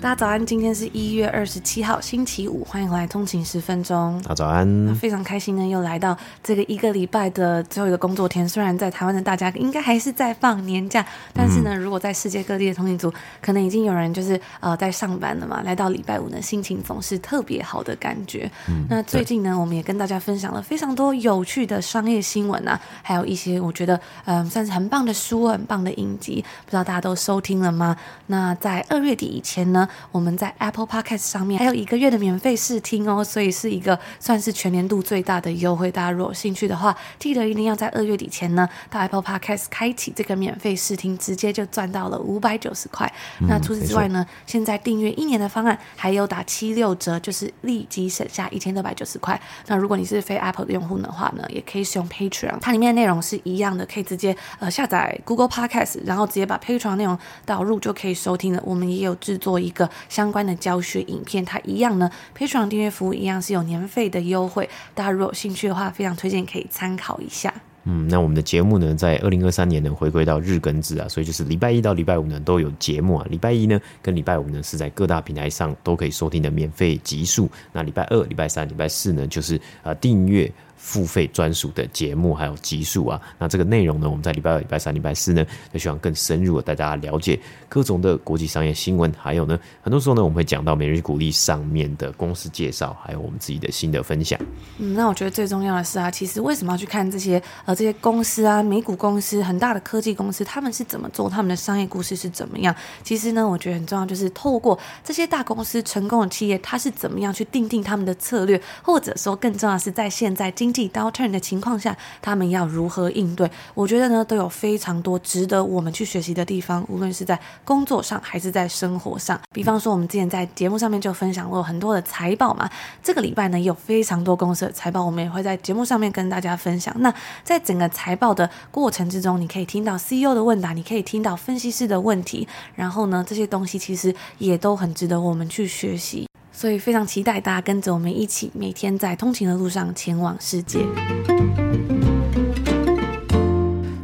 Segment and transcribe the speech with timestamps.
[0.00, 4.18] 大家早安，今天是一月二十七号，星期五，欢迎回来通勤十分钟。
[4.22, 8.48] 大家早安，非常开心呢，又来到这个一个礼拜的最后一个工作天。
[8.48, 13.12] 虽然在台湾的大家应该还是在放年假，但是呢，如果在世界各地的通勤族，
[13.42, 15.60] 可能已经有人就是呃在上班了嘛。
[15.66, 18.50] 来到礼拜五呢，心情总是特别好的感觉。
[18.70, 27.94] 嗯，那最近呢，我们也跟大家分享了非常多有趣的商业新闻啊，还有一些我觉得嗯、呃、算是很棒的书、很棒的影集，不知道大家都收听了吗？
[28.28, 35.90] 那在二月底以前呢，我们在 Apple Podcast 上面还有一个月的免费试听哦，所以是一个算是全年度最大的优惠。
[35.90, 43.10] 大家如果有兴趣的话，记得一定要在二月底前呢，到 Apple Podcast 开启这个免费试听，直接就赚到了五百九十块。
[43.40, 49.40] 嗯、那除此之外呢，现在订阅一年的方案还有打七六折，就是立即省下一千六百九十块。
[49.66, 58.62] 那如果你是非 Apple 的用户的话呢，也可以使用 Patreon，它里面的内容是一样的，可以直接呃下载 Google Podcast，然后直接把 Patreon 内容导入就可以收听了。
[58.64, 59.79] 我们也有制作一个。
[60.08, 67.52] 相关的教学影片，它一样呢，Patreon 订阅服务一样是有年费的优惠，大家如果有兴趣的话，非常推荐可以参考一下。
[67.84, 80.52] 嗯，那我们的节目呢，在二零二三年呢回归到日更制啊，所以就是礼拜一到礼拜五呢都有节目啊，礼拜一呢跟礼拜五呢是在各大平台上都可以收听的免费集数，那礼拜二、礼拜三、礼拜四呢就是呃订阅。
[80.82, 94.40] 付费专属的节目还有集数啊，那这个内容呢，我们在礼拜二、礼拜三、礼拜四呢，就希望更深入的带大家了解各种的国际商业新闻，还有呢，很多时候呢，我们会讲到每日股历上面的公司介绍，还有我们自己的心得分享。
[94.78, 102.74] 嗯，那我觉得最重要的是啊，其实为什么要去看这些呃这些公司啊，美股公司很大的科技公司，他们是怎么做，他们的商业故事是怎么样？
[103.04, 113.50] 其实呢，我觉得很重要，就是透过这些大公司成功的企业，它是怎么样去定定他们的策略，或者说更重要的是在现在今经济 downturn 的情况下，他们要如何应对？
[113.74, 119.40] 我觉得呢，都有非常多值得我们去学习的地方，无论是在工作上还是在生活上。
[119.52, 122.70] 比方说，我们之前在节目上面就分享过很多的财报嘛，
[123.02, 126.94] 这个礼拜呢也有非常多公司的财报，我们也会在节目上面跟大家分享。
[127.00, 136.29] 那在整个财报的过程之中，你可以听到 CEO 的问答，你可以听到分析师的问题，然后呢，这些东西其实也都很值得我们去学习。
[136.52, 140.80] 所以非常期待大家跟着我们一起，每天在通勤的路上前往世界。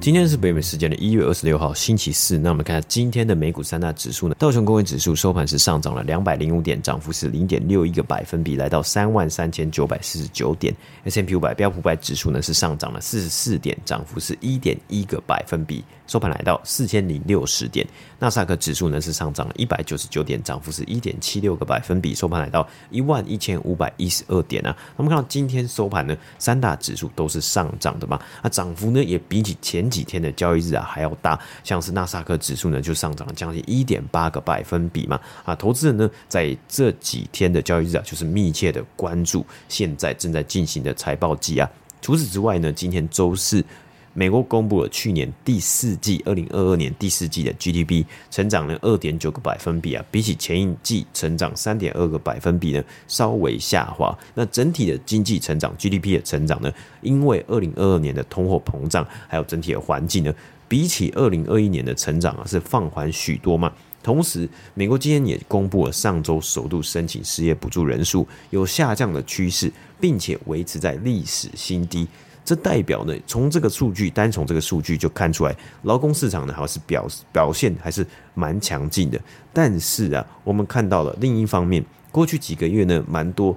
[0.07, 2.39] 今天是北美时间的一月二十六号，星期四。
[2.39, 4.37] 那我们看下今天的美股三大指数呢？
[4.39, 10.73] 道琼工业指数收盘是上涨了两百零五点，涨幅是零点六一个百分比，来到三万三千九百四十九点。
[11.07, 17.85] S M P 五百标普五百指数呢是上涨了四十四点，涨幅是一点一个百分比，收盘来到四千零六十点。
[18.21, 24.71] 纳斯达克指数呢是上涨了一百九十九点，涨幅是一点七六个百分比，收盘来到一万一千五百一十二点啊。
[24.91, 30.07] 那我们看到今天收盘呢，三大指数都是上涨的嘛，那涨幅呢也比起前几几。
[30.07, 41.69] 天的交易日啊还要大，像是纳斯克指数呢就上涨了将近一点八个百分比嘛啊，投资人呢在这几天的交易日啊就是密切的关注现在正在进行的财报季啊。
[42.01, 43.65] 除此之外呢，今天周四，
[44.19, 54.17] 美国公布了去年第四季二零二二年第四季的 GDP 成长了二点九个百分比啊，比起前一季成长三点二个百分比呢稍微下滑。
[54.33, 56.73] 那整体的经济成长 GDP 的成长呢，
[57.03, 60.35] 因为二零二二年的通货膨胀还有整体的环境呢，
[60.67, 63.71] 比起二零二一年的成长啊是放缓许多嘛。
[64.03, 69.71] 同时，美国今天也公布了上周首度申请失业补助人数有下降的趋势，
[70.01, 72.09] 并且维持在历史新低。
[72.47, 79.21] 这代表呢，从这个数据，单从这个数据就看出来，劳工市场呢还是表表现还是蛮强劲的。
[79.53, 83.55] 但是啊，我们看到了另一方面，过去几个月呢，蛮多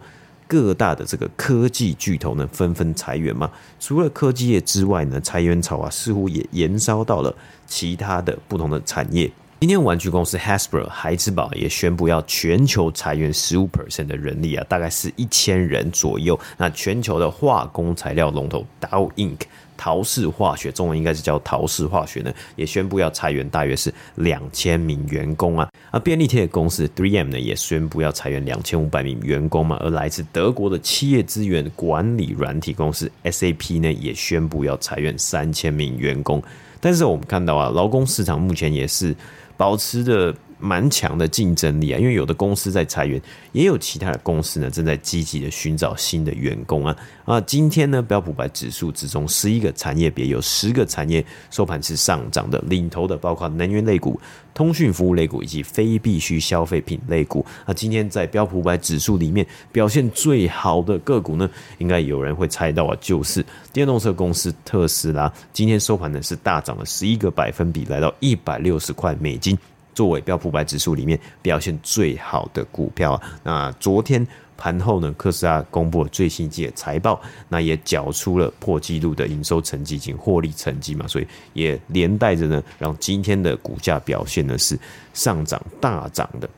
[0.48, 3.52] 各大的这个科技巨头呢纷纷裁员嘛。
[3.80, 7.34] 除了科技业之外呢，裁员潮啊似乎也延烧到了
[7.68, 9.32] 其他的不同的产业。
[9.60, 16.40] 今天玩具公司 Hasbro 孩之宝也宣布要全球裁员十五 percent 的人力啊，大概是一千人左右。
[16.56, 19.42] 那全球的化工材料龙头 Dow Inc
[19.76, 25.68] 陶氏化学，中文应该是叫陶氏化学呢，也宣布要裁员大约是两千名员工啊。
[25.92, 29.76] 而便利贴公司 3M 呢也宣布要裁员两千五百名员工嘛。
[29.82, 36.42] 而来自德国的企业资源管理软体公司 SAP 呢也宣布要裁员三千名员工。
[36.80, 39.14] 但是我们看到啊，劳工市场目前也是。
[39.60, 43.22] 保持着蛮强的竞争力啊，因为有的公司在裁员，
[43.54, 46.96] 也有其他的公司呢正在积极的寻找新的员工啊
[47.26, 47.42] 啊！
[47.42, 54.20] 今天呢，标普百指数之中十一个产业别有十个产业收盘是上涨的，领头的包括能源类股、
[54.54, 57.46] 通讯服务类股以及非必需消费品类股。
[57.66, 65.32] 那今天在标普百指数里面表现最好的个股呢，应该有人会猜到啊，就是电动车公司特斯拉。
[65.54, 69.58] 今天收盘呢是大涨了十一个百分比，来到一百六十块美金。
[70.00, 74.26] 作为标普百指数里面表现最好的股票啊，那昨天
[74.56, 84.80] 盘后呢，特斯拉公布了最新一季的财报，那也缴出了破纪录的营收成绩及获利成绩嘛，所以也连带着呢，让今天的股价表现呢是
[85.14, 86.50] 上涨大涨的。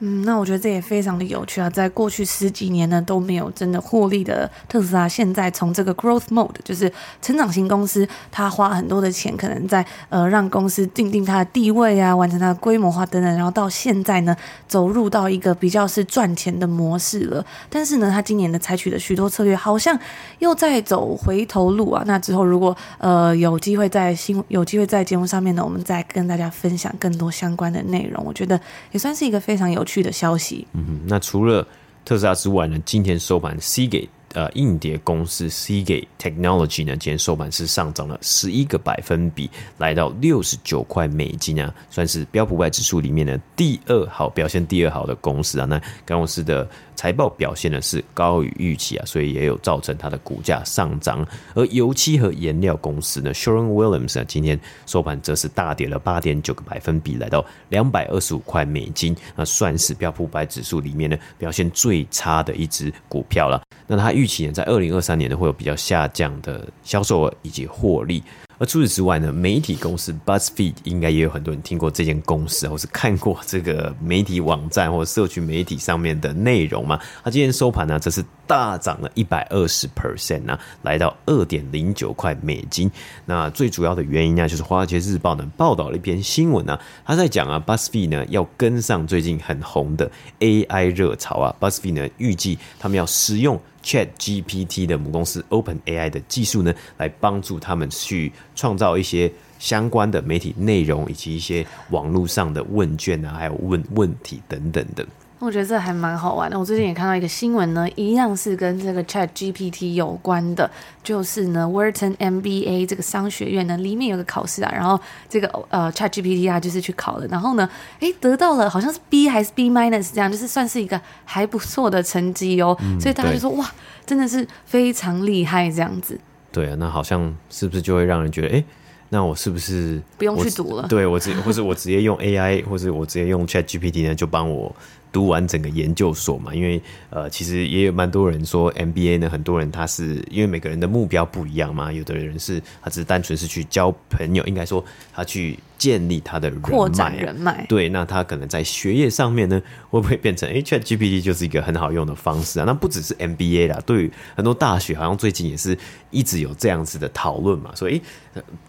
[0.00, 1.68] 嗯，那我觉得这也非常的有趣啊！
[1.68, 14.36] 在过去十几年呢都没有真的获利的特斯拉，现在从这个 growth mode，就是成长型公司，他花很多的钱，可能在呃让公司定定它的地位啊，完成它的规模化等等，然后到现在呢
[14.68, 17.44] 走入到一个比较是赚钱的模式了。
[17.68, 19.98] 但是呢，他今年的采取的许多策略，好像
[20.38, 22.04] 又在走回头路啊！
[22.06, 28.24] 那之后如果呃有机会在新有机会在节目上面呢，我们再跟大家分享更多相关的内容。
[28.24, 28.60] 我觉得
[28.92, 29.84] 也算是一个非常有。
[29.88, 30.66] 去的消息。
[30.74, 31.66] 嗯哼，那除了
[32.04, 32.78] 特斯拉之外呢？
[32.84, 45.66] 今天收盘，C 给呃硬碟公司 Seagate Technology 呢，今天收盘是上涨了十一个百分比，来到六十九块美金啊，算是标普五百指数里面的第二好表现第二好的公司啊。
[45.66, 46.68] 那该公司的。
[46.98, 51.24] 财报表现呢是高于预期啊，所以也有造成它的股价上涨。
[51.54, 63.62] 而油漆和颜料公司呢，Sharon Williams 呢，今天收盘则是大跌了八点九个百分比，来到两百二十五块美金，那算是标普五百指数里面呢表现最差的一只股票了。
[63.88, 68.22] 那它预期呢，在二零二三年呢会有比较下降的销售额以及获利。
[68.60, 76.98] 而除此之外呢，媒体公司 BuzzFeed 应该也有很多人听过这间公司，或是看过这个媒体网站或社区媒体上面的内容嘛。
[77.22, 82.90] 它今天收盘呢，则是大涨了一百二十 percent 呢，来到二点零九块美金。
[83.26, 93.58] 那最主要的原因呢，就是《华尔街日报》呢报道了一篇新闻呢，他在讲啊，BuzzFeed 呢要跟上最近很红的 AI 热潮啊，BuzzFeed 呢预计他们要使用。
[93.82, 105.06] Chat GPT 的母公司 Open AI 的技术呢，来帮助他们去创造一些相关的媒体内容，以及一些网络上的问卷啊，还有问问题等等的。
[105.40, 106.58] 我觉得这还蛮好玩的。
[106.58, 110.68] 我最近也看到一个新闻呢，一样是跟这个 Chat GPT 有关的，
[111.02, 114.98] 就是呢，Wharton MBA 这个商学院呢，里面有个考试啊，然后
[115.28, 117.68] 这个呃 Chat GPT 啊，就是去考了，然后呢，
[118.00, 122.76] 诶，得到了好像是 B 还是 B minus 这样，就是算是一个还不错的成绩哦。
[122.80, 123.70] 嗯、所以大家就说哇，
[124.04, 126.18] 真的是非常厉害这样子。
[126.50, 128.64] 对啊，那好像是不是就会让人觉得，诶，
[129.10, 130.88] 那我是不是不用去读了？
[130.88, 134.74] 对我直，或者我直接用 AI，或者我直接用 Chat GPT 呢，就帮我。
[135.12, 147.64] 读完整个研究所嘛，因为呃，其实也有蛮多人说 MBA 呢，很多人他是因为每个人的目标不一样嘛，有的人是他只是单纯是去交朋友，应该说他去建立他的人脉，扩展人脉。
[147.68, 152.64] 对，那他可能在学业上面呢，会不会变成诶 ChatGPT 就是一个很好用的方式啊？
[152.66, 155.78] 那不只是 MBA 啦，对于很多大学好像最近也是
[156.10, 158.02] 一直有这样子的讨论嘛，所以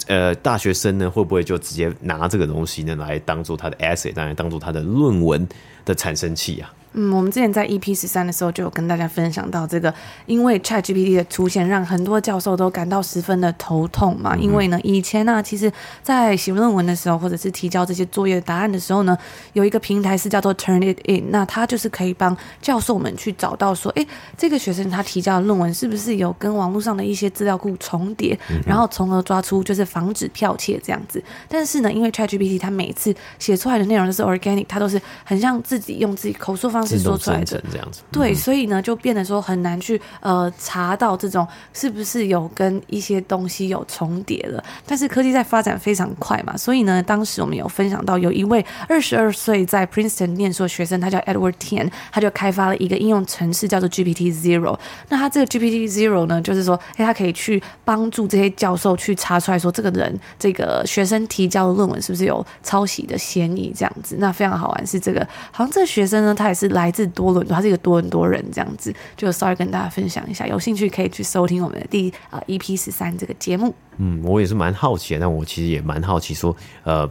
[0.07, 5.47] 呃，大学生呢会不会就直接拿这个东西呢来当做他的 essay，当然当做他的论文
[5.83, 6.71] 的产生器啊。
[6.93, 9.93] 嗯，我们之前在 EP 十三的时候就有跟大家分享到这个，
[10.25, 14.36] 因为 ChatGPT 的出现，让很多教授都感到十分的头痛嘛。
[14.36, 19.15] 因为呢，以前呢、啊，其实在写论文的时候，或者是提交这些作业答案的时候呢，
[19.53, 24.05] 有一个平台是叫做 Turnitin，那它就是可以帮教授们去找到说，哎，
[24.36, 31.24] 这个学生他提交的论文是不是有跟网络上的一些资料库重叠，然后从而抓出就是防止剽窃这样子。
[31.48, 38.01] 但是呢，因为 ChatGPT 它每次写出来的内容都是 organic，它都是很像自己用自己口述方方式说出来的，这样子。
[38.12, 44.63] 对，嗯、所以呢，就变得说很难去呃查到这种是不是有跟一些东西有重叠了。
[44.86, 54.77] 但是科技在发展非常快嘛，所以呢，当时我们有分享到有一位二十二岁在 Princeton 念书的学生，他叫 Edward Tian，他就开发了一个应用程式叫做 GPT Zero。
[55.09, 64.15] 那他这个 GPT Zero 呢，就是说，哎，他可以去帮助这些教授去查出来说，这个人这个学生提交的论文是不是有抄袭的嫌疑，这样子。
[64.19, 73.73] 那非常好玩是这个，好像这个学生呢，他也是来自多伦多，他是一个多伦多人，这样子，就稍微跟大家分享一下，有兴趣可以去收听我们的第呃 EP 十三这个节目。
[73.97, 77.09] 嗯，我也是蛮好奇的，但我其实也蛮好奇说，呃。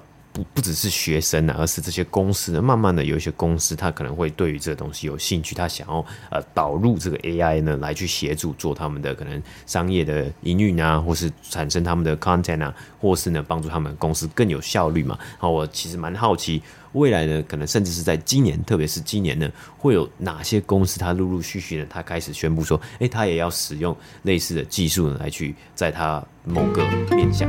[0.54, 15.18] 不只是学生啊，而是这些公司，慢慢的有一些公司，他可能会对于这个东西有兴趣，他想要呃导入这个 AI 呢，来去协助做他们的可能商业的营运啊，或是产生他们的 content 啊，或是呢帮助他们公司更有效率嘛。
[15.38, 27.48] 好，我其实蛮好奇，未来呢，可能甚至是在今年，特别是今年呢，会有哪些公司，它陆陆续续呢，它开始宣布说，哎、他，也要使用类似的技术呢，来去在它某个面向。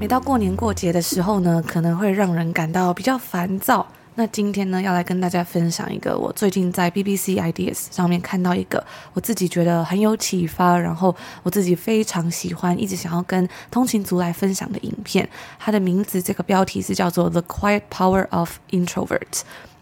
[0.00, 3.86] 每到过年过节的时候呢，可能会让人感到比较烦躁。
[4.14, 15.28] 那今天呢，要来跟大家分享一个我最近在 BBC Ideas 上面看到一个我自己觉得很有启发，然后我自己非常喜欢，一直想要跟通勤族来分享的影片。
[15.58, 19.18] 它的名字这个标题是叫做《The Quiet Power of Introverts》。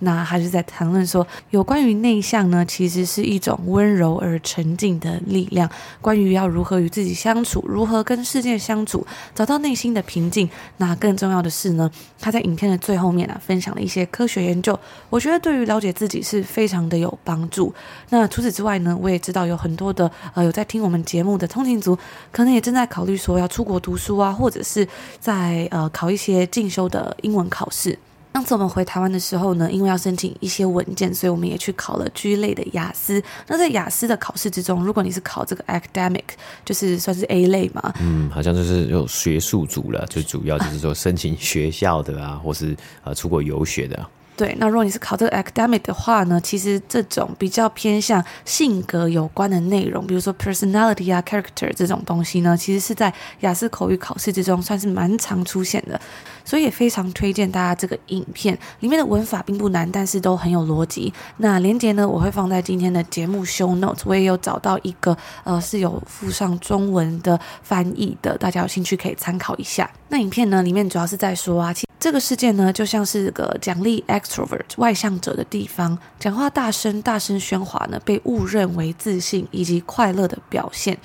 [0.00, 5.68] 那还是在谈论说，有关于内向呢，其实是一种温柔而沉静的力量。
[6.00, 10.48] 关于要如何与自己相处，如何跟世界相处，找到内心的平静。
[10.76, 11.90] 那更重要的是呢，
[12.20, 14.78] 他在影片的最后面啊，分享了一些科学研究，
[15.10, 17.74] 我觉得对于了解自己是非常的有帮助。
[18.10, 21.98] 那除此之外呢，我也知道有很多的呃有在听我们节目的通勤族，
[22.30, 24.86] 可能也正在考虑说要出国读书啊，或者是
[25.18, 27.98] 在呃考一些进修的英文考试。
[28.38, 33.20] 上次我们回台湾的时候呢，因为要申请一些文件，所以我们也去考了 G 类的雅思。
[33.48, 36.22] 那在雅思的考试之中，如果你是考这个 academic，
[36.64, 44.08] 就是算是 A 类嘛，嗯，好像就是有学术组了，就主要就是说申请学校的啊，或是呃出国游学的啊。
[44.36, 56.00] 对，那如果你是考这个 academic 的话呢，其实这种比较偏向性格有关的内容，比如说 personality 啊、character 这种东西呢，其实是在雅思口语考试之中算是蛮常出现的，
[56.48, 61.12] 所以也非常推荐大家这个影片里面的文法并不难，但是都很有逻辑。
[61.36, 65.14] 那连结呢，我会放在今天的节目 show notes，我也有找到一个
[65.44, 69.90] 呃是有附上中文的翻译的，大家有兴趣可以参考一下。
[70.08, 80.96] 那影片呢里面主要是在说啊，其这个世界呢，就像是个奖励 extrovert 外向者的地方，讲话大声、大声喧哗呢，被误认为自信以及快乐的表现。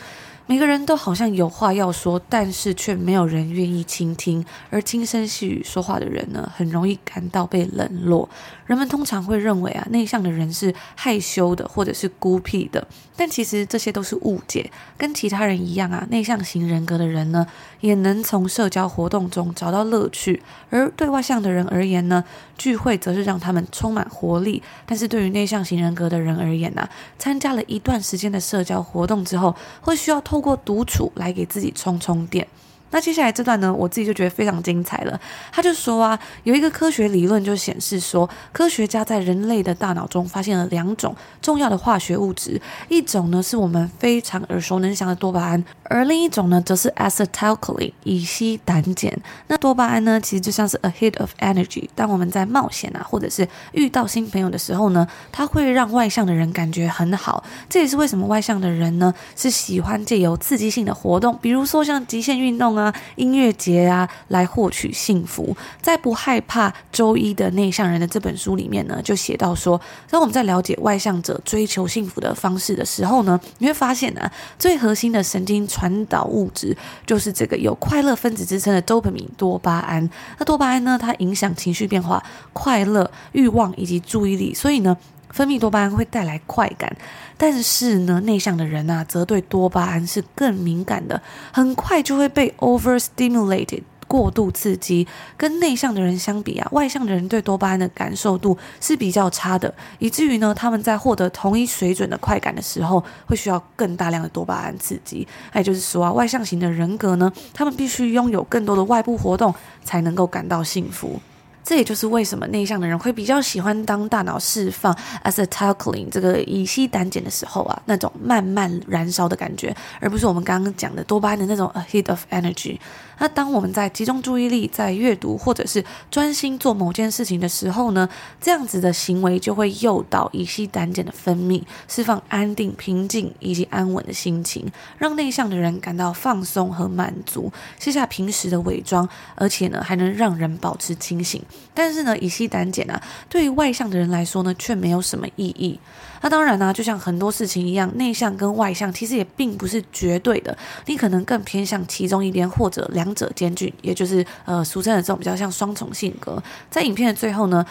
[0.45, 4.45] 每个人都好像有话要说，但是却没有人愿意倾听。
[4.69, 8.27] 而轻声细语说话的人呢，很容易感到被冷落。
[8.65, 12.85] 人们通常会认为啊，内向的人是害羞的，或者是孤僻的。
[13.15, 14.69] 但其实这些都是误解。
[14.97, 17.47] 跟其他人一样啊，内向型人格的人呢，
[17.79, 20.41] 也能从社交活动中找到乐趣。
[20.69, 22.23] 而对外向的人而言呢，
[22.57, 24.61] 聚会则是让他们充满活力。
[24.85, 32.47] 但是对于内向型人格的人而言呢，参加了一段时间的社交活动之后，会需要透过独处来给自己充充电。
[32.93, 35.19] 那接下来这段呢，我自己就觉得非常精彩了。
[35.51, 49.11] 他就说啊，有一个科学理论就显示说，科学家在人类的大脑中发现了两种重要的化学物质，一种呢是我们非常耳熟能详的多巴胺，而另一种呢则是 acetylcholine 乙烯胆碱。
[49.47, 51.89] 那多巴胺呢，其实就像是 a hit of energy。
[51.95, 57.43] 当我们在冒险啊，或者是遇到新朋友的时候呢，它会让外向的人感觉很好。
[57.67, 62.82] 这也是为什么外向的人呢是喜欢借由刺激性的活动，比如说像极限运动啊。
[63.15, 65.55] 音乐节啊，来获取幸福。
[65.81, 76.75] 在不害怕周一的内向人的这本书里面呢，就写到说，当我们在了解外向者追求幸福的方式的时候呢，你会发现呢、最核心的神经传导物质
[77.05, 80.09] 就是这个有快乐分子之称的多巴胺。
[80.39, 82.23] 那多巴胺呢，它影响情绪变化、
[82.53, 84.97] 快乐、欲望以及注意力，所以呢。
[85.33, 86.95] 分泌多巴胺会带来快感，
[87.37, 91.19] 但是呢，内向的人啊，则对多巴胺是更敏感的，
[91.51, 95.07] 很快就会被 overstimulated 过度刺激。
[95.35, 105.27] 跟内向的人相比啊，外向的人对多巴胺的感受度是比较差的，以至于呢，他们在获得同一水准的快感的时候，会需要更大量的多巴胺刺激。
[105.55, 109.51] 也就是说啊，外向型的人格呢，他们必须拥有更多的外部活动，
[109.83, 111.19] 才能够感到幸福。
[111.63, 122.77] 这也就是为什么内向的人会比较喜欢当大脑释放 acetylcholine 这个乙烯胆碱的时候啊，那种慢慢燃烧的感觉，而不是我们刚刚讲的多巴胺的那种 a hit of energy。
[123.23, 128.09] 那当我们在集中注意力在阅读或者是专心做某件事情的时候呢，
[128.41, 137.49] 这样子的行为就会诱导乙烯胆碱的分泌，释放安定、平静以及安稳的心情，让内向的人感到放松和满足，
[137.79, 141.41] 卸下平时的伪装，而且呢还能让人保持清醒。
[141.73, 145.79] 但是呢，乙烯胆碱啊，对于外向的人来说呢，却没有什么意义。
[146.23, 156.41] 那当然呢、就像很多事情一样，内向跟外向其实也并不是绝对的，你可能更偏向其中一边，或者两者兼具，也就是呃俗称的这种比较像双重性格。
[156.71, 157.65] 在影片的最后呢，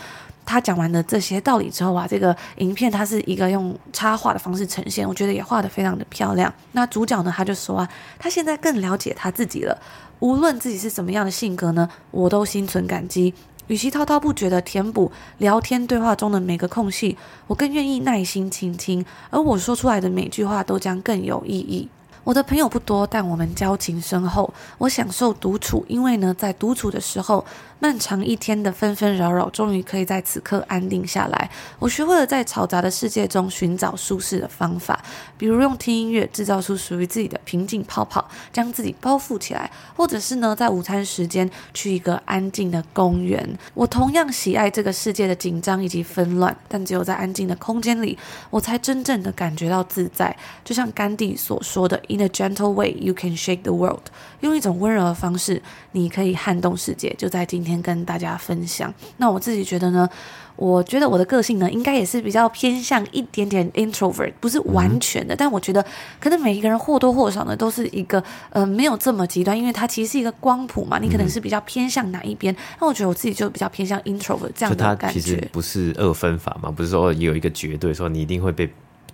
[0.45, 6.53] 他讲完了这些道理之后啊，这个影片它是一个用插画的方式呈现，我觉得也画得非常的漂亮。
[6.73, 9.81] 那主角呢，他就说啊，他现在更了解他自己了，
[10.19, 13.33] 无论自己是什么样的性格呢，我都心存感激。
[13.73, 21.89] 与其滔滔不绝的填补聊天对话中的每个空隙，我更愿意耐心倾听，而我说出来的每句话都将更有意义。
[22.23, 24.53] 我的朋友不多，但我们交情深厚。
[24.77, 27.47] 我享受独处，因为呢，在独处的时候，
[27.83, 31.51] 漫长一天的纷纷扰扰，终于可以在此刻安定下来。
[31.81, 35.03] 我学会了在嘈杂的世界中寻找舒适的方法，
[35.37, 43.59] 比如用听音乐制造出属于自己的平静泡泡，将自己包覆起来，或者是呢，在午餐时间去一个安静的公园。
[43.75, 48.17] 我同样喜爱这个世界的紧张以及纷乱，但只有在安静的空间里，
[48.51, 50.37] 我才真正的感觉到自在。
[50.63, 52.01] 就像甘地所说的。
[52.09, 54.03] In a gentle way, you can shake the world。
[54.41, 55.61] 用一种温柔的方式，
[55.91, 57.13] 你可以撼动世界。
[57.19, 58.93] 就在今天跟大家分享。
[59.17, 60.09] 那我自己觉得呢，
[60.57, 65.35] 我觉得我的个性呢，应该也是比较偏向一点点 introvert，不是完全的。
[65.35, 65.85] 嗯、但我觉得，
[66.19, 70.99] 可能每一个人或多或少呢，都是一个呃，没有这么极端，因为它其实是一个光谱嘛。
[70.99, 72.55] 你可能是比较偏向哪一边？
[72.81, 75.07] 那、嗯、我觉得我自己就比较偏向 introvert 这样的感觉。
[75.07, 78.69] 它其实不是二分法嘛，不是说有一个绝对说你一定会被。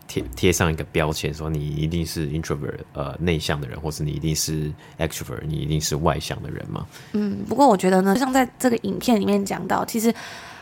[0.08, 6.84] 贴贴上一个标签，说你一定是 introvert，呃，内向的人，或是你一定是 extrovert，你一定是外向的人吗？
[7.12, 10.12] 嗯，不过我觉得呢，就像在这个影片里面讲到，其实。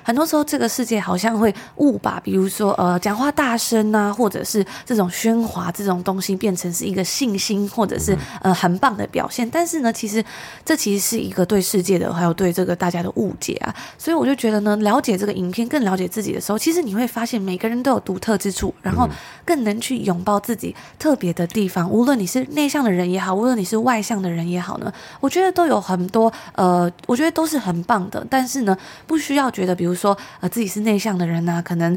[0.07, 9.51] 很多时候，这个世界好像会误把，比如说，呃，讲话大声呐，或者是这种喧哗这种东西，变成是一个信心，或者是呃很棒的表现。
[9.51, 10.25] 但是呢，其实
[10.65, 13.75] 这其实是一个对世界的，还有对这个大家的误解啊。
[13.99, 19.09] 所以我就觉得呢，了解这个影片，更了解自己的时候，其实你会发现每个人都有独特之处，然后
[19.45, 21.91] 更能去拥抱自己特别的地方。
[21.91, 28.25] 无论你是内向的人也好，无论你是外向的人也好呢，我觉得都有很多呃，我觉得都是很棒的。
[28.31, 29.96] 但是呢，不需要觉得，比如。
[29.97, 31.97] 说呃自己是内向的人呢、可能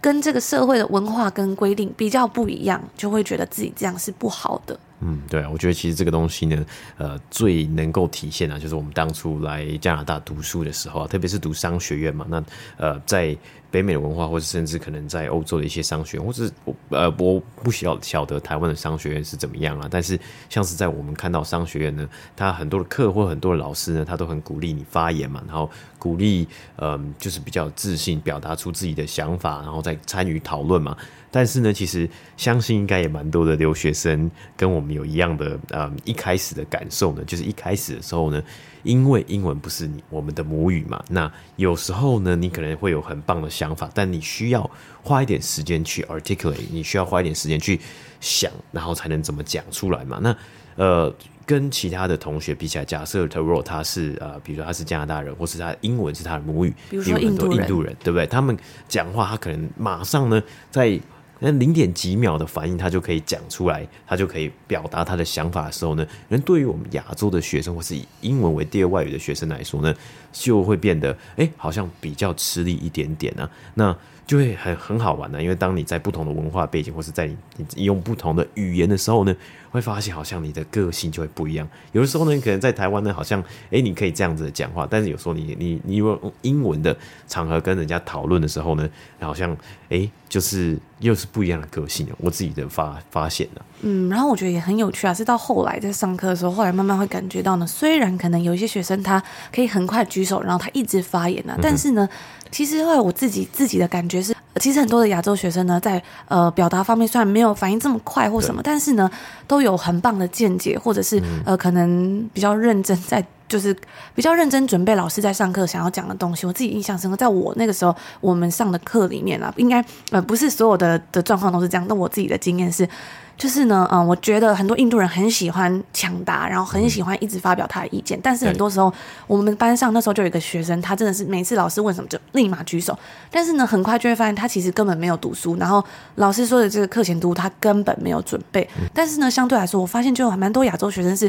[0.00, 4.78] 跟这个社会的文化跟规定比较不一样，就会觉得自己这样是不好的。
[5.00, 6.64] 嗯，对，我觉得其实这个东西呢，
[6.96, 12.42] 呃，最能够体现啊，就是我们当初来加拿大读书的时候，特别是读商学院嘛，那
[12.76, 13.36] 呃在。
[13.72, 19.88] 北美的文化，或者甚至可能在欧洲的一些商学院，或者是我呃我不晓晓得台湾的商学院是怎么样啊。
[19.90, 22.06] 但是像是在我们看到商学院呢，
[22.36, 30.94] 他很多的课或很多的老师呢，他都很鼓励你发言嘛，然后鼓励嗯、就是比较自信，表达出自己的想法，然后再参与讨论嘛。
[31.30, 32.06] 但是呢，其实
[32.36, 38.42] 相信应该也蛮多的留学生跟我们有一样的呃一开始的感受呢，就是一开始的时候呢。
[38.82, 44.68] 因为英文不是你我们的母语嘛，那有时候呢，你可能会有很棒的想法，但你需要
[45.02, 47.80] 花一点时间去 articulate，你需要花一点时间去
[48.20, 50.18] 想，然后才能怎么讲出来嘛。
[50.22, 50.36] 那
[50.76, 51.14] 呃，
[51.44, 58.26] 跟其他的同学比起来，假设他如果他是呃，比如说他是加拿大人，或是他英文是他的母语，比如说印度人，印度人，对不对？
[58.26, 58.56] 他们
[58.88, 61.00] 讲话，他可能马上呢在。
[61.42, 69.94] 那零点几秒的反应，他就可以讲出来，他就可以表达他的想法的时候呢，人对于我们亚洲的学生或是以英文为第二外语的学生来说呢，
[70.32, 73.50] 就会变得哎，好像比较吃力一点点啊。
[73.74, 79.34] 那就会很很好玩呢，因为当你在不同的文化背景，或是在你用不同的语言的时候呢。
[79.72, 81.66] 会发现好像你的个性就会不一样。
[81.92, 86.94] 有的时候呢，你可能在台湾呢，好像哎，你可以这样子讲话，但是有时候你你你用英文的
[87.26, 88.86] 场合跟人家讨论的时候呢，
[89.18, 89.56] 好像
[89.88, 92.08] 哎，就是又是不一样的个性。
[92.16, 99.22] 我自己的发发现呢，嗯，然后我觉得也很有趣啊，是到后来在上课的时候，后来慢慢会感觉到呢，虽然可能有一些学生他
[99.54, 102.08] 可以很快举手，然后他一直发言啊，但是呢，
[102.50, 104.34] 其实后来我自己自己的感觉是。
[104.60, 109.10] 其实很多的亚洲学生呢，在呃表达方面虽然没有反应这么快或什么，但是呢，
[109.46, 113.76] 都有很棒的见解，或者是呃可能比较认真在，就是
[114.14, 116.46] 比较认真准备老师在上课想要讲的东西。
[116.46, 122.88] 我自己印象深刻，在我那个时候我们上的课里面啊，应该呃不是所有的的状况都是这样，但我自己的经验是。
[123.34, 128.16] 就是呢，嗯，我觉得很多印度人很喜欢抢答，然后很喜欢一直发表他的意见。
[128.22, 128.92] 但是很多时候，
[129.26, 132.96] 我们班上那时候就有一个学生，他真的是每次老师问什么就立马举手。
[133.32, 135.82] 但是呢，很快就会发现他其实根本没有读书，然后
[136.16, 138.68] 老师说的这个课前读他根本没有准备。
[138.92, 141.28] 但是呢，相对来说，我发现就有蛮多亚洲学生是。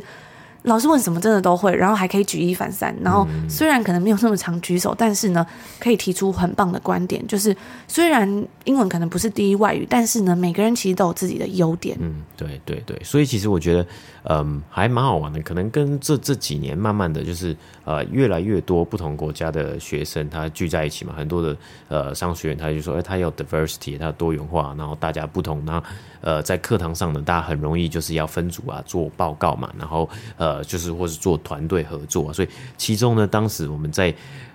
[0.63, 5.45] 老师问什么真的都会，然后还可以举一反三，然后虽然可能没有那么常举手，但是呢，
[5.79, 7.25] 可以提出很棒的观点。
[7.27, 7.55] 就是
[7.87, 11.97] 虽然英文可能不是第一外语，但是呢，每个人其实都有自己的优点。
[11.99, 13.85] 嗯，对对对，所以其实我觉得，
[14.23, 15.41] 嗯，还蛮好玩的。
[15.41, 21.57] 可能跟这这几年慢慢的就是，呃，越来越多不同国家的学生他聚在一起嘛，很多的
[21.89, 25.85] 呃商学院他就说，哎，他要 diversity，他多元化，然后大家不同，然后
[26.21, 30.53] 呃，在课堂上呢，大家很容易就是要分组啊，做报告嘛，然后呃。
[30.53, 34.13] 呃，就是或是做团队合作，所以其中呢，当时我们在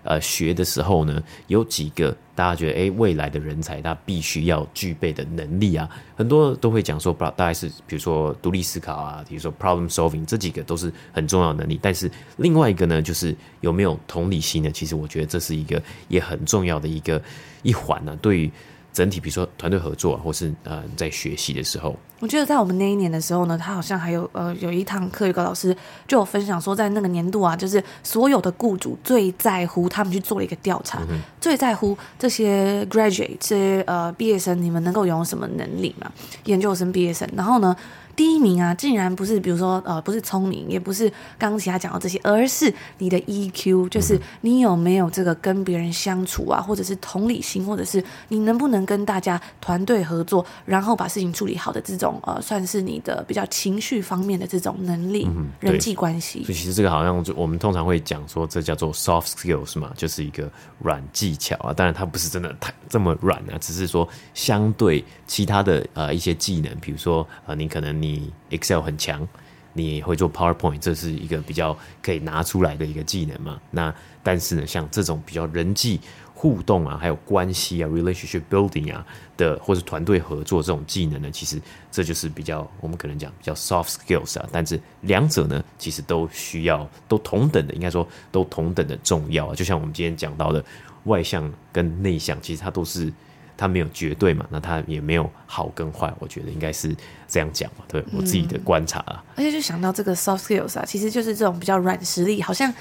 [0.08, 11.78] 呃学的时候呢，有几个大家觉得，哎，未来的人才他必须要具备的能力啊，很多都会讲说，大概是比如说独立思考啊，比如说 problem solving，这几个都是很重要的能力。
[11.80, 14.70] 但是另外一个呢，就是有没有同理心呢？
[14.70, 17.22] 其实我觉得这是一个也很重要的一个
[17.62, 18.50] 一环呢，对于。
[18.92, 36.10] 整体，比如说团队合作，或是呃在学习的时候，我觉得在我们那一年的时候呢，他好像还有呃有一堂课，有个老师就有分享说，在那个年度啊，就是所有的雇主最在乎他们去做了一个调查，嗯、最在乎这些 graduate 这些呃毕业生，你们能够拥有什么能力嘛？
[36.44, 37.76] 研究生毕业生，然后呢？
[38.18, 56.42] 第一名啊，竟然不是比如说呃，不是聪明，也不是刚刚其他讲到这些，而是你的 EQ，就是你有没有这个跟别人相处啊，或者是同理心，或者是你能不能跟大家团队合作，然后把事情处理好的这种呃，算是你的比较情绪方面的这种能力，嗯、人际关系。
[56.42, 60.50] 所以其实这个好像就我们通常会讲说，这叫做 soft skills 嘛，就是一个
[60.80, 61.72] 软技巧啊。
[61.72, 68.07] 当然它不是真的太这么软啊，只是说相对其他的呃一些技能，比如说呃你可能你。
[68.08, 69.26] 你 Excel 很强，
[69.74, 73.60] 你会做 PowerPoint，这是一个比较可以拿出来的一个技能嘛？
[73.70, 76.00] 那但是呢，像这种比较人际
[76.34, 79.04] 互动啊，还有关系啊，relationship building 啊
[79.36, 84.48] 的，或是团队合作这种技能呢，其实这就是比较我们可能讲比较 soft skills 啊。
[84.50, 89.54] 但是两者呢，其实都需要都同等的，应该说都同等的重要啊。
[89.54, 90.64] 就像我们今天讲到的
[91.04, 93.12] 外向跟内向，其实它都是。
[93.58, 99.22] 他没有绝对嘛，那它也没有好跟坏，我觉得应该是这样讲嘛，对我自己的观察啊。
[99.36, 102.72] 而且就想到这个 soft skills 啊，其实就是这种比较软实力，好像。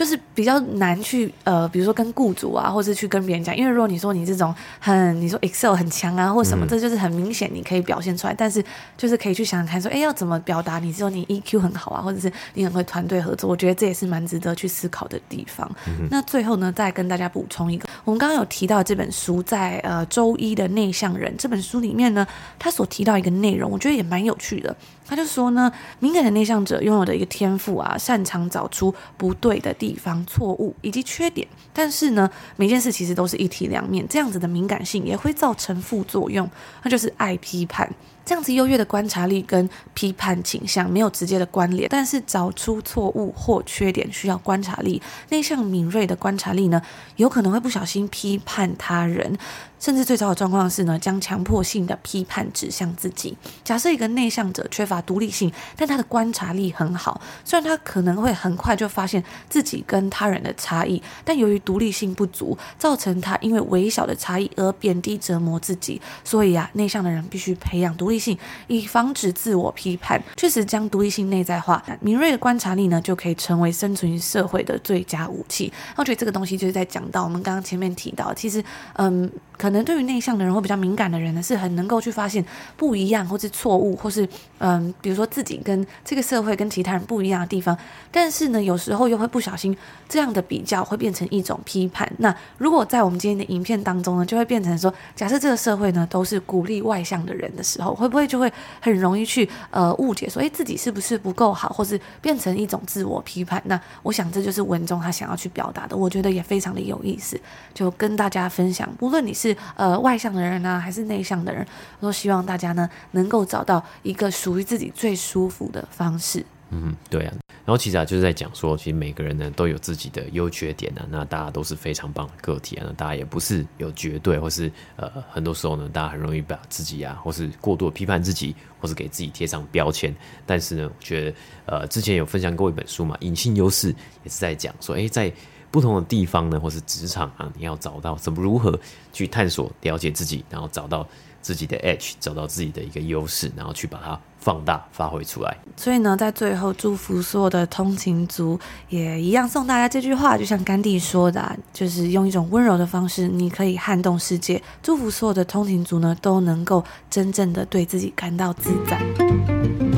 [0.00, 8.32] 就是比较难去呃，比如说跟雇主啊，或是去跟别人讲，因为如果你说你这种很，你说 Excel 很强啊，或什么，嗯、这就是很明显你可以表现出来。
[8.32, 8.64] 但是
[8.96, 10.78] 就是可以去想想看，说，哎，要怎么表达？
[10.78, 15.70] 你说你 EQ 很好啊，或者是你很会团队合作，我觉得这也是蛮值得去思考的地方。
[15.86, 22.26] 嗯、那最后呢，再跟大家补充一个，我们刚刚有提到这本书在呃周一的内向人这本书里面呢，
[22.58, 24.74] 他所提到一个内容，我觉得也蛮有趣的。
[25.06, 31.46] 他就说呢，敏感的内向者拥有的一个天赋啊，擅长找出不对的地防、错误以及缺点。
[31.72, 36.48] 但是呢，每件事其实都是一体两面，这样子的敏感性也会造成副作用，
[36.82, 37.90] 那就是爱批判。
[38.24, 45.02] 这样子优越的观察力跟批判倾向没有直接的关联，但是找出错误或缺点需要观察力。
[45.30, 46.80] 内向敏锐的观察力呢，
[47.16, 49.38] 有可能会不小心批判他人。
[49.80, 53.34] 甚至最糟的状况是呢，将强迫性的批判指向自己。
[53.64, 65.98] 假设一个内向者缺乏独立性，但他的观察力很好，虽然他可能会很快就发现自己跟他人的差异，但由于独立性不足，造成他因为微小的差异而贬低折磨自己。
[66.22, 70.20] 所以啊，内向的人必须培养独独立性，以防止自我批判。
[70.36, 75.72] 确实将独立性内在化，敏锐的观察力呢，就可以成为生存于社会的最佳武器。
[75.94, 78.60] 那我觉得这个东西就是在讲到我们刚刚前面提到，其实
[78.94, 79.30] 嗯。
[79.60, 82.42] 可能对于内向的人或比较敏感的人呢，是很能够去发现
[82.78, 87.76] 不一样，或是错误，或是嗯，比如说自己跟这个社会跟其他人不一样的地方。
[88.10, 89.76] 但是呢，有时候又会不小心
[90.08, 92.10] 这样的比较会变成一种批判。
[92.16, 103.62] 那如果在我们今天的影片当中呢，就会变成说，假设这个社会呢都是鼓励外向的人的时候，会不会就会很容易去呃误解说，诶，自己是不是不够好，或是变成一种自我批判？
[103.66, 107.38] 那我想这就是文中他想要去表达的，我觉得也非常的有意思，
[107.74, 108.88] 就跟大家分享。
[109.00, 111.66] 无论你是呃，外向的人呢、还是内向的人，
[112.00, 116.44] 都希望大家呢能够找到一个属于自己最舒服的方式。
[116.70, 117.34] 嗯，对啊。
[117.64, 130.14] 然后其实啊，就是在讲说，其实每个人呢都有自己的优缺点啊，那大家都是非常棒的个体啊，那大家也不是有绝对，或是呃，很多时候呢，大家很容易把自己啊，或是过度批判自己，或是给自己贴上标签。
[130.46, 131.36] 但是呢，我觉得
[131.66, 133.92] 呃，之前有分享过一本书嘛，《隐性优势》
[134.24, 135.30] 也是在讲说，诶，在
[135.70, 138.78] 不同的地方呢，或是职场啊，你要找到怎么如何
[139.12, 141.06] 去探索、了解自己，然后找到
[141.40, 145.56] 自己的 edge，找到自己的一个优势，然后去把它放大、发挥出来。
[145.76, 154.60] 所以呢，在最后祝福所有的通勤族，也一样送大家这句话，就像甘地说的啊，就是用一种温柔的方式，你可以撼动世界。
[154.82, 159.89] 祝福所有的通勤族呢，都能够真正的对自己感到自在。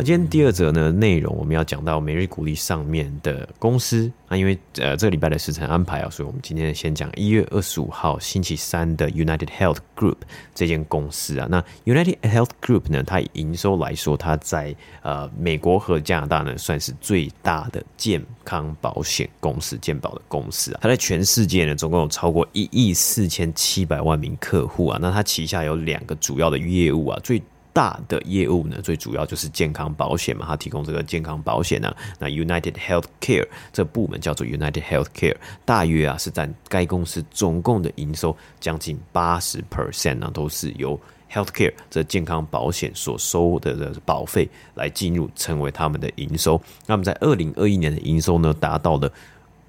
[0.00, 10.16] 那今天第二则呢内容，我们要讲到每日股历上面的公司啊，因为呃这个礼拜的时程安排啊，所以我们今天先讲一月二十五号星期三的 United Health Group
[10.54, 11.46] 这间公司啊。
[11.50, 20.80] 那 United Health Group 呢，它营收来说，它在呃美国和加拿大呢算是最大的健康保险公司，健保的公司啊。
[20.80, 24.98] 它在全世界呢总共有超过一亿四千七百万名客户啊。
[24.98, 27.42] 那它旗下有两个主要的业务啊，最
[27.80, 41.00] 大的业务呢，最主要就是健康保险嘛，它提供这个健康保险呢、那 United Healthcare 这部门叫做 United Healthcare，大约啊是占该公司总共的营收将近八十 percent 呢，都是由
[41.32, 46.60] Healthcare 这健康保险所收的的保费来进入，成为他们的营收。
[46.86, 49.10] 那么在二零二一年的营收呢，达到了。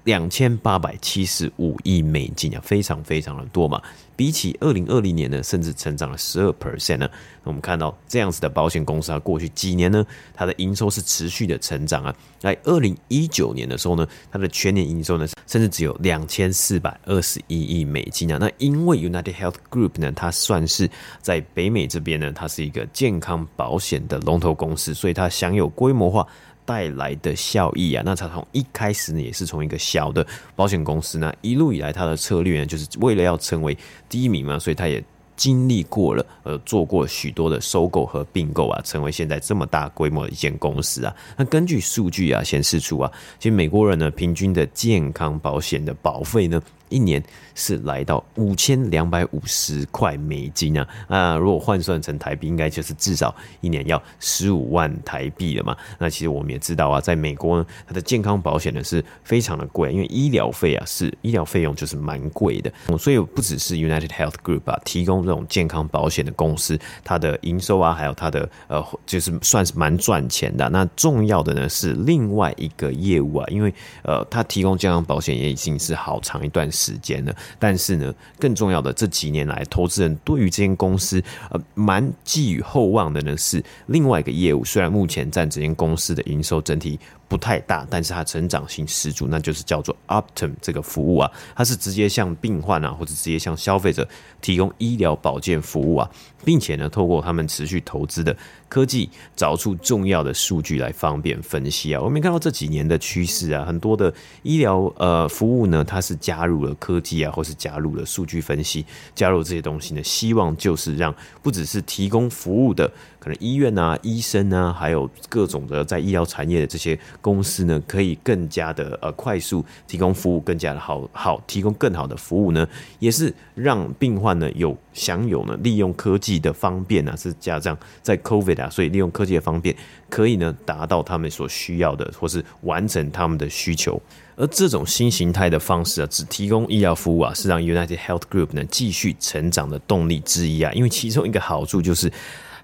[0.04, 3.80] 两千八百七十五亿美金啊，非常非常的多嘛。
[4.14, 7.08] 比起二零二零年呢，甚至成长了十二 percent 呢。
[7.44, 12.14] 我们看到这样子的保险公司啊，过去几年呢，它的营收是持续的成长啊。
[12.38, 18.38] 在二零一九年的时候呢，它的全年营收呢，甚至只有两千四百二十一亿美金啊。
[18.40, 20.88] 那因为 United Health Group 呢，它算是
[21.20, 26.26] 在北美这边呢，它是一个健康保险的龙头公司，所以它享有规模化。
[26.64, 33.76] 带来的效益啊，那它从一开始呢，也是从一个小的保险公司呢，一路以来它的策略呢，就是为了要成为
[34.08, 35.02] 第一名嘛，所以它也
[35.34, 41.14] 经历过了，呃，做过许多的收购和并购啊，成为现在这么大规模的一间公司啊。
[41.36, 47.22] 那根据数据啊显示出啊，其实美国人呢，平均的健康保险的保费呢，一年
[47.54, 50.86] 是来到五千两百五十块美金啊！
[51.08, 55.74] 啊，如果换算成台币，应该就是至少一年要十五万台币了嘛。
[55.98, 62.70] 那其实我们也知道啊，在美国呢，它的健康保险呢是非常的贵，因为医疗费啊是医疗费用就是蛮贵的。
[62.98, 70.68] 所以不只是 United Health Group 啊，提供这种健康保险的公司，它的营收啊，还有它的呃，就是算是蛮赚钱的。
[70.68, 76.81] 那重要的呢是另外一个业务啊，因为呃，它提供健康保险也已经是好长一段时。
[76.82, 84.64] 时间了，但是呢，更重要的这几年来，投资人对于这间公司呃蛮寄予厚望的呢，是另外一个业务。
[84.64, 94.08] 虽然目前占这间公司的营收整体不太大，但是它成长性十足，那就是叫做 Optum 这个服务啊，它是直接向病患啊，或者直接向消费者
[94.40, 96.10] 提供医疗保健服务啊，
[96.44, 98.36] 并且呢，透过他们持续投资的。
[98.72, 104.10] 科技找出重要的数据来方便分析啊，我们看到这几年的趋势啊，很多的
[104.42, 112.90] 医疗呃服务呢，它是加入了科技啊，或是加入了数据分析，加入这些东西呢，希望就是让不只是提供服务的
[113.22, 122.66] 可能医院啊、医生啊，还有各种的在医疗产业的这些公司呢，可以更加的呃快速提供服务，更加的好好提供更好的服务呢，
[122.98, 128.68] 也是让病患呢有享有呢利用科技的方便啊，是加上在 COVID 啊。
[128.68, 129.72] 所以利用科技的方便，
[130.10, 134.02] 可以呢达到他们所需要的，或是完成他们的需求。
[134.34, 140.72] 而这种新形态的方式啊，只提供医疗服务啊，是让 United Health Group 呢继续成长的动力之一啊。
[140.72, 142.10] 因为其中一个好处就是。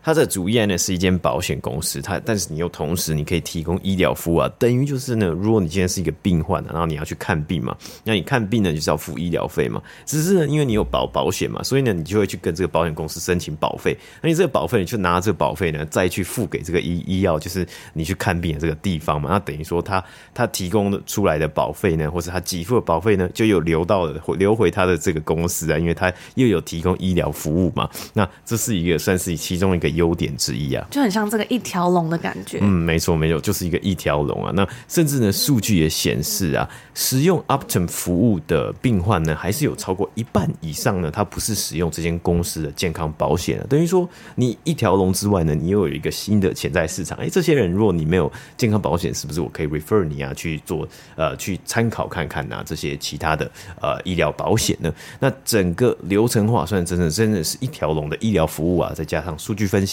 [0.08, 29.97] 它的主业呢是一间保险公司，它但是你又同时你可以提供医疗服务啊，等于就是呢，如果你今天是一个病患，然后你要去看病嘛，那你看病呢就是要付医疗费嘛，只是呢因为你有保保险嘛，所以呢你就会去跟这个保险公司申请保费，那你这个保费你就拿这个保费呢再去付给这个医医药，就是你去看病的这个地方嘛，那等于说他他提供的出来的保费呢，或者他给付的保费呢，就有流到了流回他的这个公司啊，因为他又有提供医疗服务嘛，那这是一个算是其中一个。
[29.98, 32.58] 优点之一啊，就很像这个一条龙的感觉。
[32.62, 34.52] 嗯，没错，没错，就是一个一条龙啊。
[34.54, 43.66] 那甚至呢，数据也显示啊，使用 Optum 服务的病患呢，还是有超过一半以上呢，他不是使用这间公司的健康保险啊。
[43.68, 47.18] 等于说，你一条龙之外呢，你又有一个新的潜在市场。
[47.18, 53.50] 哎，这些人，如果你没有健康保险，是不是我可以 refer 你啊去做呃去参考看看啊这些其他的
[53.82, 54.94] 呃医疗保险呢？
[55.18, 59.87] 那整个流程化算真的真的是一条龙的医疗服务啊，再加上数据分析。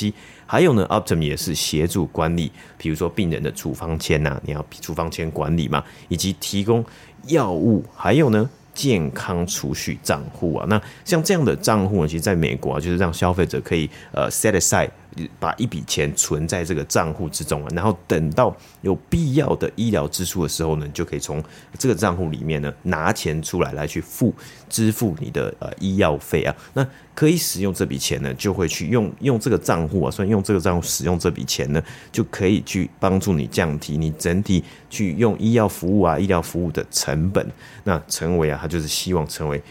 [0.46, 6.84] 还有呢，Optum 也是协助管理，比如说病人的处方签呐，你要处方签管理嘛，以及提供
[7.28, 10.66] 药物，还有呢，健康储蓄账户啊。
[10.70, 14.90] 那像这样的账户呢，其实在美国啊，就是让消费者可以呃 set aside。
[15.40, 21.44] 把一笔钱存在这个账户之中啊，然后等到有必要的医疗支出的时候呢，就可以从
[21.78, 24.34] 这个账户里面呢拿钱出来来去付
[24.70, 26.56] 支付你的呃医药费啊。
[26.74, 37.46] 那可以使用这笔钱呢，就会去用用这个账户啊，所以用这个账户使用这笔钱呢，就可以去帮助你降低你整体去用医药服务啊医疗服务的成本。
[37.84, 39.62] 那成为啊，他就是希望成为。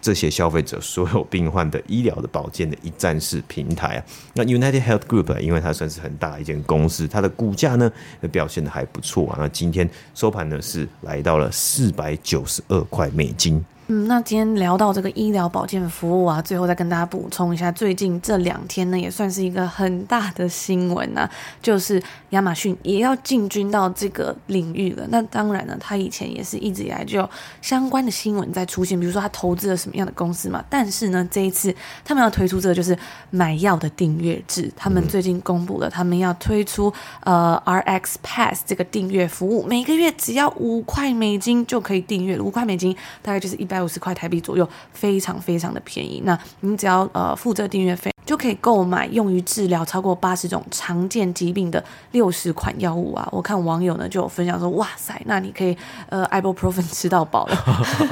[0.00, 4.04] 这些消费者所有病患的医疗的保健的一站式平台啊。
[4.34, 7.90] 那 United Health Group 啊，因为它算是很大一间公司，它的股价呢
[8.32, 9.36] 表现的还不错啊。
[9.40, 13.64] 那今天收盘呢是来到了四百九十二块美金。
[13.90, 21.30] 嗯，那今天聊到这个医疗保健服务啊，最后再跟大家补充一下，最近这两天呢，也算是一个很大的新闻呐、啊，
[21.62, 25.06] 就是亚马逊也要进军到这个领域了。
[25.08, 27.30] 那当然呢，他以前也是一直以来就有
[27.62, 30.62] 相关的新闻在出现，比如说他投资了什么样的公司嘛。
[30.68, 31.74] 但是呢，这一次
[32.04, 32.94] 他们要推出这个就是
[33.30, 43.77] 买药的订阅制，他们最近公布了，他们要推出呃 RX Pass 这个订阅服务，每个月只要五块美金就可以订阅，五块美金大概就是一百。
[43.82, 46.22] 五十块台币左右，非常非常的便宜。
[46.24, 53.26] 那你只要呃付这订阅费，就可以购买用于治疗超过八十种常见疾病的六十款药物啊！
[53.32, 55.74] 我看网友呢就有分享说，哇塞，那你可以
[56.10, 57.56] 呃 Ibuprofen 吃到饱了，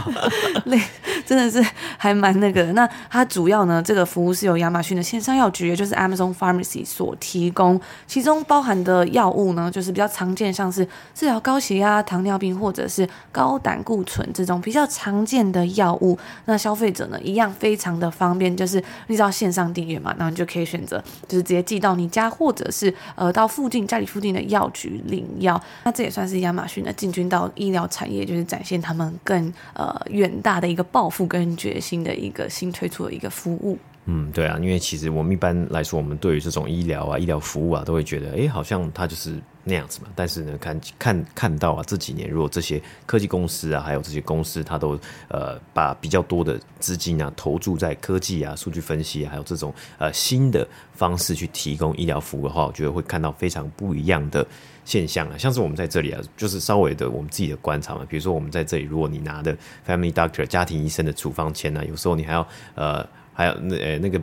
[0.64, 0.80] 累
[1.26, 1.62] 真的是
[1.98, 2.72] 还蛮那个的。
[2.72, 16.18] 那它主要呢，这个服务是由亚马逊的线上药局，也就是 Amazon Pharmacy 所提供，其中包含的药物呢，就是比较常见，像是治疗高血压、糖尿病或者是高胆固醇这种比较常见的药物。
[16.46, 20.00] 那消费者呢，一样非常的方便，就是你知道线上订阅。
[20.18, 25.60] 然后你就可以选择，就是直接寄到你家，或者是呃到附近家里附近的药局领药。
[25.84, 33.78] 那这也算是亚马逊的进军到医疗产业，就是展现他们更呃远大的一个抱负跟决心的一个新推出的一个服务。
[34.08, 39.34] 嗯，对啊，因为其实我们一般来说，我们对于这种医疗啊、医疗服务啊，都会觉得，哎，好像它就是
[39.68, 40.08] 那样子嘛。
[40.14, 44.98] 但是呢，看看看到啊，这几年如果这些科技公司啊，还有这些公司，它都
[45.28, 54.46] 呃把比较多的资金啊投注在科技啊、数据分析啊，还有这种呃新的方式去提供医疗服务的话，我觉得会看到非常不一样的
[54.84, 55.36] 现象啊。
[55.36, 58.06] 像是我们在这里啊，就是稍微的我们自己的观察嘛。
[58.08, 63.06] 比如说我们在这里，如果你拿的 Family Doctor 家庭医生的处方签呢，有时候你还要呃。
[63.38, 64.18] 还有那呃那个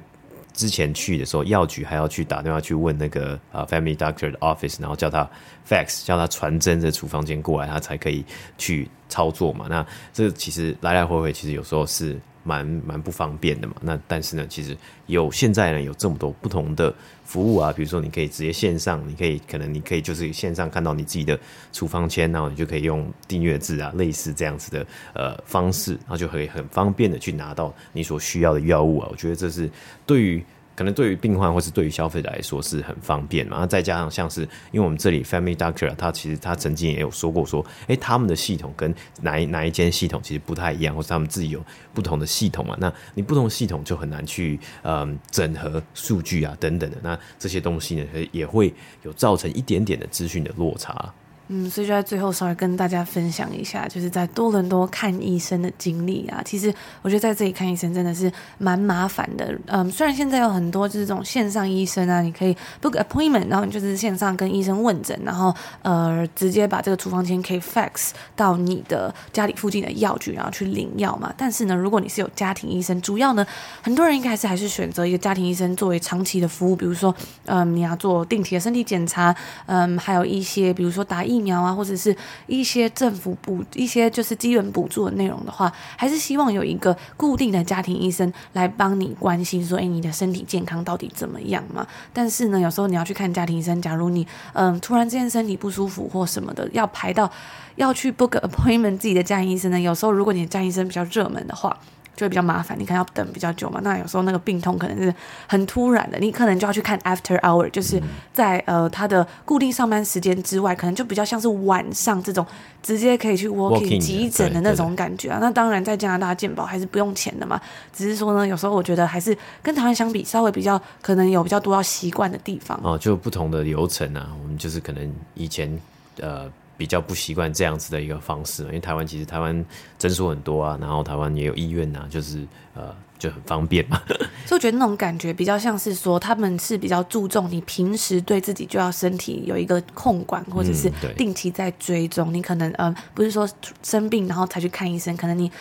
[0.54, 5.30] 之前去的时候，药局还要去打电话去问那个呃 Family Doctor 的 office，然后叫他
[5.68, 8.24] fax，叫他传真的处方间过来，他才可以
[8.58, 9.66] 去操作嘛。
[9.70, 12.20] 那这其实来来回回，其实有时候是。
[12.44, 14.78] 蛮蛮不方便的嘛，那但是呢，其实
[15.08, 21.40] 有现在呢有这么多不同的服务啊，比如说你可以直接线上，你可以可能你可以就是线上看到你自己的
[21.72, 29.70] 处方签，然后你就可以用订阅制啊，类似这样子的呃方式，然后就可以很方便的去拿到你所需要的药物啊，我觉得这是
[30.06, 30.44] 对于。
[30.76, 51.14] 可能对于病患或是对于消费者来说是很方便嘛，那再加上像是因为我们这里 Family Doctor 他其实他曾经也有说过说，哎，他们的系统跟哪一哪一间系统其实不太一样，或是他们自己有不同的系统嘛，那你不同系统就很难去嗯整合数据啊等等的，那这些东西呢也会有造成一点点的资讯的落差。
[51.50, 56.42] 嗯，所以就在最后稍微跟大家分享一下，就是在多伦多看医生的经历啊。
[56.46, 59.54] 其实我觉得在这里看医生真的是蛮麻烦的。
[59.68, 71.34] 嗯，虽然现在有很多就是这种线上医生啊，你可以 book appointment，然后你就是线上跟医生问诊，然后呃直接把这个处方箋可以 fax 到你的家里附近的药局，然后去领药嘛。
[71.38, 73.46] 但是呢，如果你是有家庭医生，主要呢
[73.82, 77.14] 很多人应该还是还是选择一个家庭医生作为长期的服务，比如说
[77.46, 82.16] 嗯你要做定期的身体检查，嗯还有一些比如说打疫疫苗啊，或者是
[82.48, 91.88] 一些政府补一些就是基本补助的内容的话，还是希望有一个固定的家庭医生来帮你关心说，哎，你的身体健康到底怎么样嘛？
[92.14, 97.32] 但是呢，有时候你要去看家庭医生，假如你嗯突然之间身体不舒服或什么的，要排到
[97.76, 101.78] 要去 book appointment 自己的家庭医生呢，有时候如果你的家庭医生比较热门的话。
[102.16, 103.80] 就会比较麻烦，你可能要等比较久嘛。
[103.84, 105.14] 那有时候那个病痛可能是
[105.48, 112.46] 很突然的，你可能就要去看 after hour，就是在呃他的固定上班时间之外，可能就比较像是晚上这种
[112.82, 115.40] 直接可以去 working 急诊的那种感觉啊。
[115.42, 117.60] 那当然在加拿大健保还是不用钱的嘛，
[117.92, 122.98] 只是说呢，有时候我觉得还是跟台湾相比，稍微比较可能有比较多要习惯的地方哦。
[122.98, 125.80] 就不同的流程啊，我们就是可能以前
[126.20, 126.52] 呃。
[126.78, 129.66] 比较不习惯这样子的一个方式，因为台湾其实台湾
[129.98, 134.02] 诊所很多啊，然后台湾也有医院呐、啊，就是呃就很方便嘛。
[134.46, 142.32] 所以我觉得那种感觉比较像是说，他们是比较注重你平时对自己就要身体有一个控管，或者是定期在追踪。
[142.32, 143.48] 嗯、你可能呃不是说
[143.82, 145.52] 生病然后才去看医生，可能你。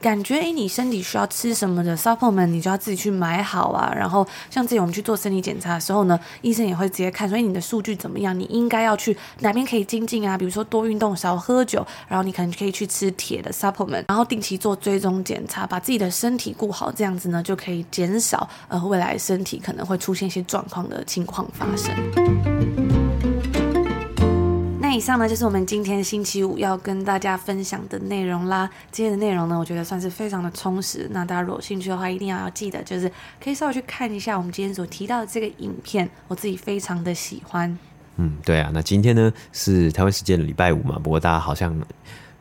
[0.00, 3.92] 感觉诶，你身体需要吃什么的 supplement，你就要自己去买好啊。
[3.96, 10.36] 然后像这种我们去做身体检查的时候呢，医生也会直接看，所以你的数据怎么样，你应该要去哪边可以精进啊？
[10.36, 22.85] 比如说多运动、少喝酒，然后你可能可以去吃铁的 supplement，然后定期做追踪检查，把自己的身体顾好，这样子呢就可以减少呃未来身体可能会出现一些状况的情况发生。
[24.96, 28.68] 以上呢就是我们今天星期五要跟大家分享的内容啦。
[28.90, 31.06] 今天的内容呢，我觉得算是非常的充实。
[31.10, 37.78] 那大家如果有兴趣的话，一定要要记得，就是可以稍微去看一下我们今天所提到的这个影片，我自己非常的喜欢。
[38.16, 41.78] 嗯，对啊，那今天呢是台湾时间的礼拜五嘛，不过大家好像。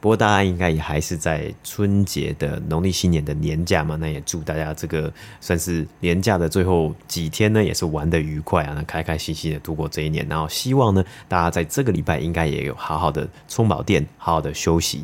[0.05, 10.23] 不过大家应该也还是在春节的农历新年的年假嘛，那也祝大家这个算是年假的最后几天呢，也是玩的愉快啊，那开开心心的度过这一年。
[10.29, 15.03] 然后希望呢，大家在这个礼拜应该也有好好的充饱电，好好的休息。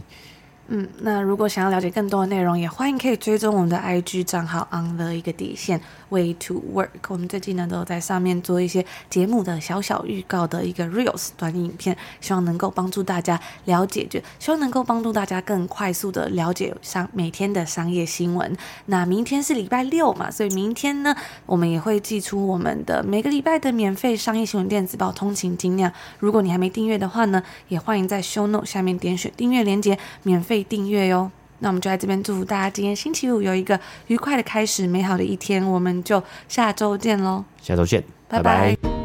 [0.67, 6.87] 嗯，那如果想要了解更多的内容，也欢迎可以追踪我们的 IG 账号 on the 一个底线 way to work。
[7.09, 18.55] 我们最近呢都有在上面做一些节目的小小预告的一个 reels 短影片，希望能够帮助大家了解，就希望能够帮助大家更快速的了解商每天的商业新闻。
[18.85, 21.13] 那明天是礼拜六嘛，所以明天呢，
[21.45, 25.91] 我们也会寄出我们的每个礼拜的免费商业新闻电子报通勤精酿。
[26.19, 30.61] 如果你还没订阅的话呢，也欢迎在 show note 下面点选订阅链接，免费费。
[30.71, 38.75] 订阅哟，那我们就在这边祝福大家今天星期五有一个愉快的开始，美好的一天，我们就下周见喽，下周见，拜拜。
[38.75, 39.00] 拜拜。